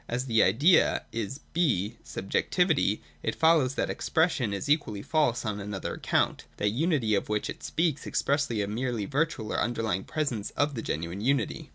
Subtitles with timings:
[0.07, 5.45] As the Idea is (6) subjectivity, it follows that the expres sion is equally false
[5.45, 6.45] on another account.
[6.57, 10.81] That unity of which it speaks expresses a merely virtual or underlying presence of the
[10.81, 11.69] genuine unity.